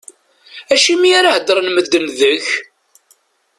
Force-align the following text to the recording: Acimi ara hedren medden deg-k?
Acimi 0.73 1.11
ara 1.19 1.31
hedren 1.35 1.67
medden 1.75 2.03
deg-k? 2.19 2.47